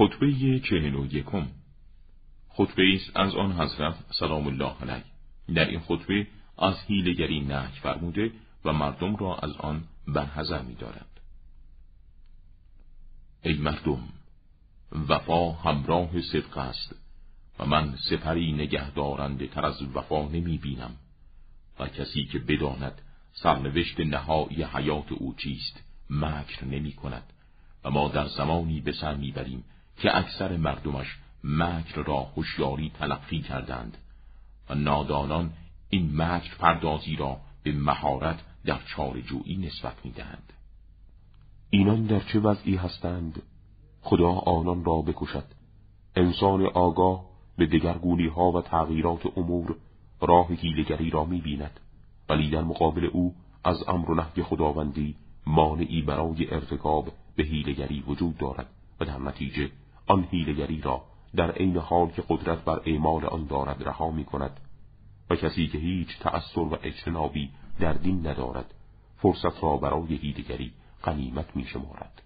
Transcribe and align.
خطبه 0.00 0.60
چهل 0.60 0.94
و 0.94 1.14
یکم 1.14 1.46
خطبه 2.48 2.82
است 2.94 3.16
از 3.16 3.34
آن 3.34 3.52
حضرت 3.52 3.94
سلام 4.10 4.46
الله 4.46 4.74
علیه 4.80 5.04
در 5.54 5.64
این 5.64 5.80
خطبه 5.80 6.26
از 6.58 6.74
هیلگری 6.86 7.40
نهی 7.40 7.72
فرموده 7.82 8.32
و 8.64 8.72
مردم 8.72 9.16
را 9.16 9.36
از 9.36 9.52
آن 9.56 9.84
برحضر 10.08 10.62
می 10.62 10.74
دارد. 10.74 11.20
ای 13.42 13.54
مردم 13.54 14.08
وفا 15.08 15.52
همراه 15.52 16.20
صدق 16.20 16.58
است 16.58 16.94
و 17.58 17.66
من 17.66 17.96
سپری 18.10 18.52
نگهدارنده 18.52 19.46
تر 19.46 19.66
از 19.66 19.82
وفا 19.82 20.28
نمی 20.28 20.58
بینم 20.58 20.96
و 21.78 21.88
کسی 21.88 22.24
که 22.24 22.38
بداند 22.38 23.02
سرنوشت 23.32 24.00
نهایی 24.00 24.62
حیات 24.62 25.12
او 25.12 25.34
چیست 25.34 25.82
مکر 26.10 26.64
نمی 26.64 26.92
کند 26.92 27.32
و 27.84 27.90
ما 27.90 28.08
در 28.08 28.28
زمانی 28.28 28.80
به 28.80 28.92
سر 28.92 29.14
می‌بریم 29.14 29.64
که 30.00 30.16
اکثر 30.16 30.56
مردمش 30.56 31.18
مکر 31.44 32.02
را 32.02 32.20
هوشیاری 32.36 32.92
تلقی 32.98 33.40
کردند 33.40 33.96
و 34.70 34.74
نادانان 34.74 35.52
این 35.90 36.22
مکر 36.22 36.56
پردازی 36.58 37.16
را 37.16 37.36
به 37.62 37.72
مهارت 37.72 38.38
در 38.64 38.78
چارجویی 38.96 39.56
نسبت 39.56 39.94
می‌دهند. 40.04 40.52
اینان 41.70 42.06
در 42.06 42.20
چه 42.20 42.40
وضعی 42.40 42.76
هستند؟ 42.76 43.42
خدا 44.02 44.30
آنان 44.30 44.84
را 44.84 45.02
بکشد. 45.02 45.44
انسان 46.16 46.66
آگاه 46.66 47.24
به 47.56 47.66
دگرگونی 47.66 48.26
ها 48.26 48.52
و 48.52 48.62
تغییرات 48.62 49.38
امور 49.38 49.76
راه 50.20 50.52
هیلگری 50.52 51.10
را 51.10 51.24
می‌بیند. 51.24 51.80
ولی 52.28 52.50
در 52.50 52.62
مقابل 52.62 53.04
او 53.04 53.34
از 53.64 53.88
امر 53.88 54.10
و 54.10 54.14
نهی 54.14 54.42
خداوندی 54.42 55.16
مانعی 55.46 56.02
برای 56.02 56.54
ارتکاب 56.54 57.12
به 57.36 57.42
هیلگری 57.42 58.00
وجود 58.00 58.38
دارد 58.38 58.66
و 59.00 59.04
در 59.04 59.18
نتیجه 59.18 59.70
آن 60.10 60.28
هیلگری 60.30 60.80
را 60.80 61.02
در 61.36 61.50
عین 61.50 61.76
حال 61.76 62.08
که 62.08 62.22
قدرت 62.28 62.64
بر 62.64 62.80
اعمال 62.86 63.24
آن 63.24 63.46
دارد 63.46 63.82
رها 63.82 64.10
می 64.10 64.24
کند 64.24 64.60
و 65.30 65.36
کسی 65.36 65.66
که 65.66 65.78
هیچ 65.78 66.18
تأثیر 66.18 66.62
و 66.62 66.78
اجتنابی 66.82 67.50
در 67.80 67.92
دین 67.92 68.26
ندارد 68.26 68.74
فرصت 69.16 69.62
را 69.62 69.76
برای 69.76 70.14
هیلگری 70.14 70.72
قنیمت 71.02 71.56
می 71.56 71.64
شمارد 71.64 72.22